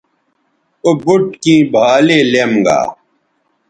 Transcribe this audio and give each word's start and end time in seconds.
او 0.83 0.91
بُٹ 1.03 1.23
کیں 1.43 1.63
بھالے 1.73 2.19
لیم 2.31 2.51
گا 2.65 2.81